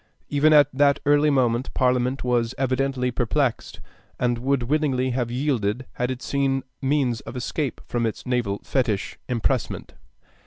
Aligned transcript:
Even 0.29 0.51
at 0.51 0.67
that 0.73 0.99
early 1.05 1.29
moment 1.29 1.71
Parliament 1.75 2.23
was 2.23 2.55
evidently 2.57 3.11
perplexed, 3.11 3.79
and 4.19 4.39
would 4.39 4.63
willingly 4.63 5.11
have 5.11 5.29
yielded 5.29 5.85
had 5.93 6.09
it 6.09 6.23
seen 6.23 6.63
means 6.81 7.19
of 7.21 7.35
escape 7.35 7.79
from 7.85 8.07
its 8.07 8.25
naval 8.25 8.57
fetich, 8.63 9.17
impressment. 9.29 9.93